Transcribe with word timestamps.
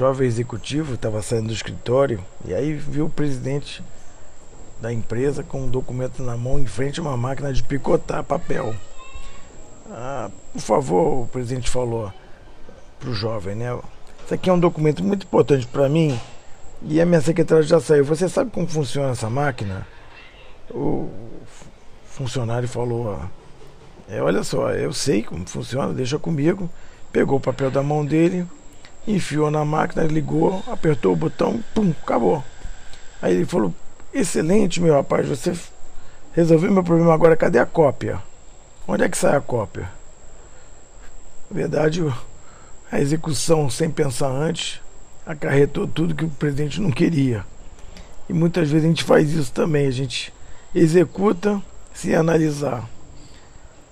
jovem 0.00 0.26
executivo 0.26 0.94
estava 0.94 1.20
saindo 1.20 1.48
do 1.48 1.52
escritório 1.52 2.24
e 2.46 2.54
aí 2.54 2.72
viu 2.72 3.04
o 3.04 3.10
presidente 3.10 3.84
da 4.80 4.90
empresa 4.90 5.42
com 5.42 5.64
um 5.64 5.68
documento 5.68 6.22
na 6.22 6.34
mão 6.34 6.58
em 6.58 6.64
frente 6.64 6.98
a 6.98 7.02
uma 7.02 7.14
máquina 7.14 7.52
de 7.52 7.62
picotar 7.62 8.24
papel. 8.24 8.74
Ah, 9.90 10.30
por 10.50 10.62
favor, 10.62 11.24
o 11.24 11.26
presidente 11.26 11.68
falou 11.68 12.10
para 12.98 13.10
o 13.10 13.12
jovem, 13.12 13.54
né? 13.54 13.78
Isso 14.24 14.32
aqui 14.32 14.48
é 14.48 14.52
um 14.54 14.58
documento 14.58 15.04
muito 15.04 15.26
importante 15.26 15.66
para 15.66 15.90
mim 15.90 16.18
e 16.80 16.98
a 16.98 17.04
minha 17.04 17.20
secretária 17.20 17.62
já 17.62 17.78
saiu. 17.78 18.06
Você 18.06 18.30
sabe 18.30 18.50
como 18.50 18.66
funciona 18.66 19.10
essa 19.10 19.28
máquina? 19.28 19.86
O 20.70 21.10
funcionário 22.06 22.66
falou: 22.66 23.20
é, 24.08 24.22
Olha 24.22 24.42
só, 24.42 24.70
eu 24.70 24.94
sei 24.94 25.22
como 25.22 25.46
funciona, 25.46 25.92
deixa 25.92 26.18
comigo. 26.18 26.70
Pegou 27.12 27.36
o 27.36 27.42
papel 27.42 27.70
da 27.70 27.82
mão 27.82 28.06
dele, 28.06 28.46
enfiou 29.06 29.50
na 29.50 29.64
máquina, 29.64 30.04
ligou, 30.04 30.62
apertou 30.66 31.12
o 31.12 31.16
botão, 31.16 31.62
pum, 31.74 31.92
acabou. 32.02 32.42
Aí 33.20 33.34
ele 33.34 33.44
falou: 33.44 33.74
Excelente, 34.12 34.80
meu 34.80 34.94
rapaz, 34.94 35.28
você 35.28 35.54
resolveu 36.32 36.70
meu 36.70 36.84
problema 36.84 37.14
agora, 37.14 37.36
cadê 37.36 37.58
a 37.58 37.66
cópia? 37.66 38.22
Onde 38.86 39.04
é 39.04 39.08
que 39.08 39.16
sai 39.16 39.36
a 39.36 39.40
cópia? 39.40 39.88
Na 41.50 41.56
verdade, 41.56 42.02
a 42.90 43.00
execução 43.00 43.70
sem 43.70 43.90
pensar 43.90 44.28
antes 44.28 44.80
acarretou 45.24 45.86
tudo 45.86 46.14
que 46.14 46.24
o 46.24 46.30
presidente 46.30 46.80
não 46.80 46.90
queria. 46.90 47.44
E 48.28 48.32
muitas 48.32 48.70
vezes 48.70 48.84
a 48.84 48.88
gente 48.88 49.04
faz 49.04 49.32
isso 49.32 49.52
também, 49.52 49.86
a 49.86 49.90
gente 49.90 50.32
executa 50.74 51.60
sem 51.94 52.14
analisar. 52.14 52.88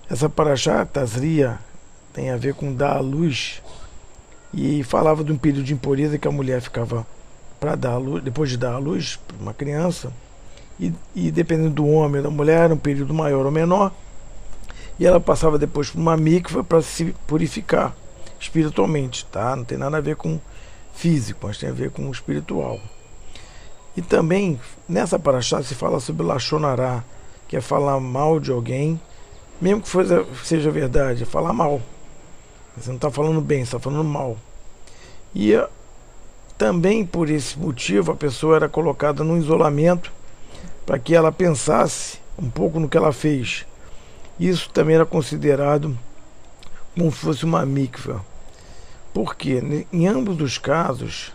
Essa 0.09 0.29
paraxá, 0.29 0.85
Tazria, 0.85 1.59
tem 2.13 2.31
a 2.31 2.37
ver 2.37 2.55
com 2.55 2.75
dar 2.75 2.97
à 2.97 3.01
luz 3.01 3.63
e 4.53 4.83
falava 4.83 5.23
de 5.23 5.33
um 5.33 5.39
período 5.39 5.65
de 5.65 5.75
impureza 5.75 6.19
que 6.19 6.27
a 6.27 6.33
mulher 6.33 6.61
ficava 6.61 7.07
para 7.59 7.75
dar 7.75 7.99
luz, 7.99 8.23
depois 8.23 8.51
de 8.51 8.57
dar 8.57 8.73
à 8.73 8.79
luz 8.79 9.19
para 9.27 9.37
uma 9.37 9.55
criança, 9.55 10.13
e, 10.79 10.93
e, 11.15 11.31
dependendo 11.31 11.71
do 11.71 11.87
homem 11.87 12.19
ou 12.19 12.23
da 12.23 12.31
mulher, 12.31 12.65
era 12.65 12.75
um 12.75 12.79
período 12.79 13.13
maior 13.13 13.45
ou 13.45 13.53
menor, 13.53 13.93
e 14.99 15.07
ela 15.07 15.21
passava 15.21 15.59
depois 15.59 15.91
por 15.91 15.99
uma 15.99 16.17
mikva 16.17 16.65
para 16.65 16.81
se 16.81 17.15
purificar 17.27 17.95
espiritualmente, 18.41 19.27
tá? 19.27 19.55
Não 19.55 19.65
tem 19.65 19.77
nada 19.77 19.99
a 19.99 20.01
ver 20.01 20.17
com 20.17 20.41
físico, 20.95 21.47
mas 21.47 21.59
tem 21.59 21.69
a 21.69 21.73
ver 21.73 21.91
com 21.91 22.11
espiritual. 22.11 22.81
E 23.97 24.03
também 24.03 24.59
nessa 24.89 25.19
paraxá 25.19 25.63
se 25.63 25.75
fala 25.75 26.01
sobre 26.01 26.25
Lachonará, 26.25 27.05
que 27.47 27.57
é 27.57 27.61
falar 27.61 28.01
mal 28.01 28.41
de 28.41 28.51
alguém, 28.51 29.01
mesmo 29.61 29.83
que 29.83 30.47
seja 30.47 30.71
verdade, 30.71 31.25
é 31.25 31.27
falar 31.27 31.53
mal. 31.53 31.81
Você 32.81 32.89
não 32.89 32.97
está 32.97 33.11
falando 33.11 33.41
bem, 33.43 33.61
está 33.61 33.79
falando 33.79 34.05
mal. 34.05 34.39
E 35.35 35.53
eh, 35.53 35.69
também 36.57 37.05
por 37.05 37.29
esse 37.29 37.59
motivo 37.59 38.13
a 38.13 38.17
pessoa 38.17 38.57
era 38.57 38.69
colocada 38.69 39.23
no 39.23 39.37
isolamento 39.37 40.11
para 40.87 40.99
que 40.99 41.15
ela 41.15 41.31
pensasse 41.31 42.19
um 42.39 42.49
pouco 42.49 42.81
no 42.81 42.89
que 42.89 42.97
ela 42.97 43.13
fez. 43.13 43.67
Isso 44.39 44.71
também 44.71 44.95
era 44.95 45.05
considerado 45.05 45.97
como 46.97 47.13
se 47.13 47.19
fosse 47.19 47.45
uma 47.45 47.67
mikva. 47.67 48.25
Porque 49.13 49.87
em 49.93 50.07
ambos 50.07 50.41
os 50.41 50.57
casos 50.57 51.33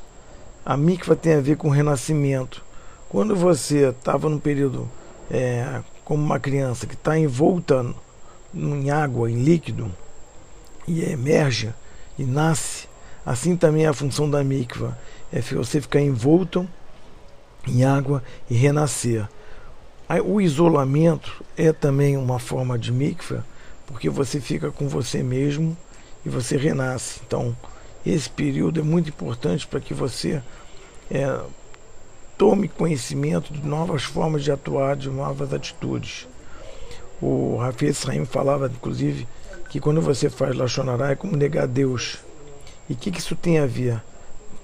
a 0.65 0.75
mikva 0.75 1.15
tem 1.15 1.35
a 1.35 1.41
ver 1.41 1.57
com 1.57 1.69
renascimento. 1.69 2.63
Quando 3.07 3.35
você 3.35 3.89
estava 3.89 4.27
num 4.27 4.39
período 4.39 4.89
é, 5.29 5.81
como 6.03 6.23
uma 6.23 6.39
criança 6.39 6.87
que 6.87 6.95
está 6.95 7.17
envolta 7.17 7.85
em 8.53 8.89
água, 8.89 9.29
em 9.29 9.43
líquido, 9.43 9.91
e 10.87 11.03
emerge 11.03 11.73
e 12.17 12.23
nasce, 12.23 12.87
assim 13.25 13.55
também 13.55 13.85
é 13.85 13.87
a 13.87 13.93
função 13.93 14.29
da 14.29 14.43
mikva, 14.43 14.97
é 15.31 15.41
você 15.41 15.81
ficar 15.81 16.01
envolto 16.01 16.67
em 17.67 17.83
água 17.83 18.23
e 18.49 18.55
renascer. 18.55 19.27
O 20.23 20.39
isolamento 20.39 21.43
é 21.57 21.73
também 21.73 22.15
uma 22.15 22.37
forma 22.39 22.77
de 22.77 22.91
mikva, 22.91 23.45
porque 23.87 24.09
você 24.09 24.39
fica 24.39 24.71
com 24.71 24.87
você 24.87 25.23
mesmo 25.23 25.75
e 26.25 26.29
você 26.29 26.57
renasce. 26.57 27.21
Então, 27.25 27.55
esse 28.05 28.29
período 28.29 28.79
é 28.79 28.83
muito 28.83 29.09
importante 29.09 29.65
para 29.65 29.79
que 29.79 29.93
você 29.93 30.41
é, 31.09 31.39
tome 32.37 32.67
conhecimento 32.67 33.51
de 33.51 33.65
novas 33.65 34.03
formas 34.03 34.43
de 34.43 34.51
atuar, 34.51 34.95
de 34.95 35.09
novas 35.09 35.51
atitudes. 35.53 36.27
O 37.21 37.57
Rafi 37.57 37.87
Israim 37.87 38.25
falava, 38.25 38.67
inclusive, 38.67 39.27
que 39.69 39.79
quando 39.79 40.01
você 40.01 40.29
faz 40.29 40.55
Lachonará 40.55 41.11
é 41.11 41.15
como 41.15 41.35
negar 41.35 41.67
Deus. 41.67 42.17
E 42.89 42.93
o 42.93 42.95
que, 42.95 43.11
que 43.11 43.19
isso 43.19 43.35
tem 43.35 43.59
a 43.59 43.65
ver? 43.65 44.01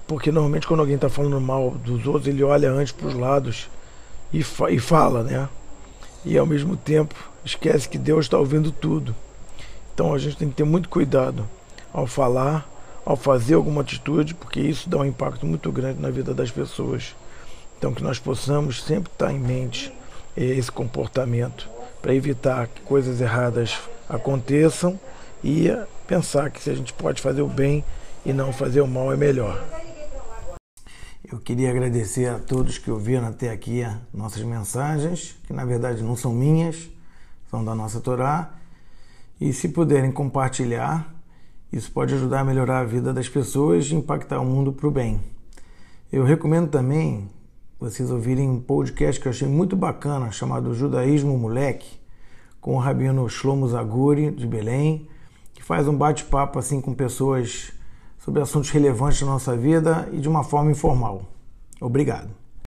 Porque 0.06 0.30
normalmente 0.30 0.66
quando 0.66 0.80
alguém 0.80 0.96
está 0.96 1.08
falando 1.08 1.40
mal 1.40 1.70
dos 1.70 2.06
outros, 2.06 2.26
ele 2.26 2.42
olha 2.42 2.70
antes 2.70 2.92
para 2.92 3.08
os 3.08 3.14
lados 3.14 3.68
e, 4.32 4.42
fa 4.42 4.70
e 4.70 4.78
fala, 4.78 5.22
né? 5.22 5.48
E 6.24 6.38
ao 6.38 6.46
mesmo 6.46 6.76
tempo 6.76 7.14
esquece 7.44 7.88
que 7.88 7.98
Deus 7.98 8.26
está 8.26 8.38
ouvindo 8.38 8.70
tudo. 8.70 9.14
Então 9.94 10.14
a 10.14 10.18
gente 10.18 10.36
tem 10.36 10.48
que 10.48 10.54
ter 10.54 10.64
muito 10.64 10.88
cuidado 10.88 11.48
ao 11.92 12.06
falar, 12.06 12.68
ao 13.04 13.16
fazer 13.16 13.54
alguma 13.54 13.82
atitude, 13.82 14.34
porque 14.34 14.60
isso 14.60 14.88
dá 14.88 14.98
um 14.98 15.04
impacto 15.04 15.44
muito 15.44 15.70
grande 15.70 16.00
na 16.00 16.10
vida 16.10 16.32
das 16.32 16.50
pessoas. 16.50 17.14
Então 17.78 17.92
que 17.92 18.02
nós 18.02 18.18
possamos 18.18 18.82
sempre 18.82 19.12
estar 19.12 19.32
em 19.32 19.38
mente 19.38 19.92
esse 20.36 20.70
comportamento 20.70 21.68
para 22.00 22.14
evitar 22.14 22.66
que 22.68 22.80
coisas 22.82 23.20
erradas 23.20 23.78
aconteçam 24.12 25.00
e 25.42 25.68
pensar 26.06 26.50
que 26.50 26.62
se 26.62 26.70
a 26.70 26.74
gente 26.74 26.92
pode 26.92 27.22
fazer 27.22 27.40
o 27.40 27.48
bem 27.48 27.82
e 28.24 28.32
não 28.32 28.52
fazer 28.52 28.82
o 28.82 28.86
mal 28.86 29.12
é 29.12 29.16
melhor. 29.16 29.64
Eu 31.30 31.40
queria 31.40 31.70
agradecer 31.70 32.26
a 32.28 32.38
todos 32.38 32.76
que 32.76 32.90
ouviram 32.90 33.26
até 33.26 33.50
aqui 33.50 33.82
nossas 34.12 34.42
mensagens, 34.42 35.34
que 35.46 35.52
na 35.52 35.64
verdade 35.64 36.02
não 36.02 36.14
são 36.14 36.32
minhas, 36.32 36.90
são 37.50 37.64
da 37.64 37.74
nossa 37.74 38.00
Torá. 38.00 38.52
E 39.40 39.52
se 39.52 39.70
puderem 39.70 40.12
compartilhar, 40.12 41.10
isso 41.72 41.90
pode 41.90 42.14
ajudar 42.14 42.40
a 42.40 42.44
melhorar 42.44 42.80
a 42.80 42.84
vida 42.84 43.14
das 43.14 43.28
pessoas 43.28 43.86
e 43.86 43.94
impactar 43.94 44.40
o 44.40 44.44
mundo 44.44 44.72
para 44.72 44.86
o 44.86 44.90
bem. 44.90 45.20
Eu 46.12 46.22
recomendo 46.22 46.68
também 46.68 47.30
vocês 47.80 48.10
ouvirem 48.10 48.48
um 48.48 48.60
podcast 48.60 49.18
que 49.18 49.26
eu 49.26 49.30
achei 49.30 49.48
muito 49.48 49.74
bacana, 49.74 50.30
chamado 50.30 50.74
Judaísmo 50.74 51.36
Moleque, 51.38 52.01
com 52.62 52.76
o 52.76 52.78
rabino 52.78 53.28
Shlomo 53.28 53.68
Zaguri, 53.68 54.30
de 54.30 54.46
Belém, 54.46 55.08
que 55.52 55.62
faz 55.62 55.88
um 55.88 55.94
bate-papo 55.94 56.60
assim 56.60 56.80
com 56.80 56.94
pessoas 56.94 57.72
sobre 58.16 58.40
assuntos 58.40 58.70
relevantes 58.70 59.20
da 59.20 59.26
nossa 59.26 59.56
vida 59.56 60.08
e 60.12 60.20
de 60.20 60.28
uma 60.28 60.44
forma 60.44 60.70
informal. 60.70 61.24
Obrigado. 61.80 62.41